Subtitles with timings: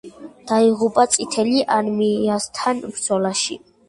[0.51, 3.59] დაიღუპა წითელ არმიასთან ბრძოლაში.